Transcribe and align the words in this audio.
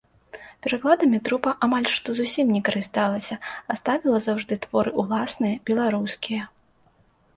Перакладамі 0.67 1.17
трупа 1.27 1.51
амаль 1.67 1.89
што 1.97 2.15
зусім 2.19 2.47
не 2.55 2.61
карысталася, 2.69 3.35
а 3.73 3.79
ставіла 3.83 4.23
заўжды 4.27 4.53
творы 4.65 4.89
ўласныя, 5.05 5.55
беларускія. 5.73 6.43